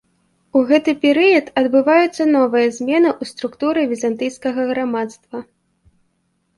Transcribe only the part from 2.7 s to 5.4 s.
змены ў структуры візантыйскага грамадства.